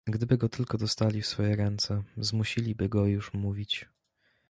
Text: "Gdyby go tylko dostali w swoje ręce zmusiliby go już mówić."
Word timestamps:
"Gdyby 0.07 0.37
go 0.37 0.49
tylko 0.49 0.77
dostali 0.77 1.21
w 1.21 1.27
swoje 1.27 1.55
ręce 1.55 2.03
zmusiliby 2.17 2.89
go 2.89 3.05
już 3.05 3.33
mówić." 3.33 3.85